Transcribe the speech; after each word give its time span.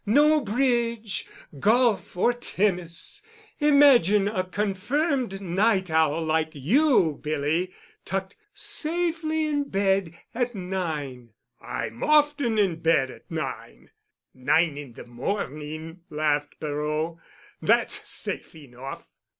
No 0.03 0.41
bridge, 0.43 1.27
golf 1.59 2.17
or 2.17 2.33
tennis. 2.33 3.21
Imagine 3.59 4.27
a 4.27 4.43
confirmed 4.43 5.39
night 5.41 5.91
owl 5.91 6.23
like 6.25 6.53
you, 6.55 7.19
Billy, 7.21 7.71
tucked 8.03 8.35
safely 8.51 9.45
in 9.45 9.65
bed 9.69 10.17
at 10.33 10.55
nine." 10.55 11.33
"I'm 11.61 12.03
often 12.03 12.57
in 12.57 12.77
bed 12.79 13.09
by 13.09 13.35
nine." 13.35 13.91
"Nine 14.33 14.75
in 14.75 14.93
the 14.93 15.05
morning," 15.05 16.01
laughed 16.09 16.59
Perot. 16.59 17.17
"That's 17.61 18.01
safe 18.09 18.55
enough." 18.55 19.07